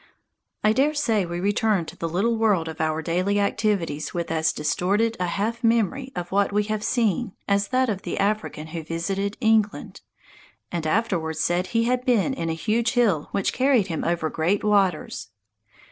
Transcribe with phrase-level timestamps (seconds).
[0.63, 5.15] I daresay we return to the little world of our daily activities with as distorted
[5.19, 9.37] a half memory of what we have seen as that of the African who visited
[9.39, 10.01] England,
[10.71, 14.63] and afterwards said he had been in a huge hill which carried him over great
[14.63, 15.27] waters.